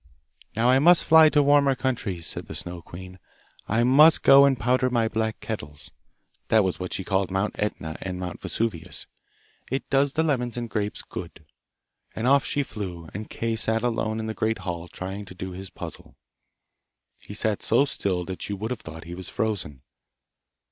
'Now 0.55 0.71
I 0.71 0.79
must 0.79 1.05
fly 1.05 1.29
to 1.29 1.43
warmer 1.43 1.75
countries,' 1.75 2.25
said 2.25 2.47
the 2.47 2.55
Snow 2.55 2.81
queen. 2.81 3.19
'I 3.67 3.83
must 3.83 4.23
go 4.23 4.45
and 4.45 4.59
powder 4.59 4.89
my 4.89 5.07
black 5.07 5.39
kettles!' 5.41 5.91
(This 6.47 6.59
was 6.61 6.79
what 6.79 6.91
she 6.91 7.03
called 7.03 7.29
Mount 7.29 7.55
Etna 7.59 7.97
and 8.01 8.19
Mount 8.19 8.41
Vesuvius.) 8.41 9.05
'It 9.69 9.87
does 9.91 10.13
the 10.13 10.23
lemons 10.23 10.57
and 10.57 10.71
grapes 10.71 11.03
good.' 11.03 11.45
And 12.15 12.25
off 12.25 12.45
she 12.45 12.63
flew, 12.63 13.09
and 13.13 13.29
Kay 13.29 13.55
sat 13.55 13.83
alone 13.83 14.19
in 14.19 14.25
the 14.25 14.33
great 14.33 14.57
hall 14.65 14.87
trying 14.87 15.23
to 15.25 15.35
do 15.35 15.51
his 15.51 15.69
puzzle. 15.69 16.15
He 17.19 17.35
sat 17.35 17.61
so 17.61 17.85
still 17.85 18.25
that 18.25 18.49
you 18.49 18.55
would 18.57 18.71
have 18.71 18.79
thought 18.81 19.03
he 19.03 19.13
was 19.13 19.29
frozen. 19.29 19.83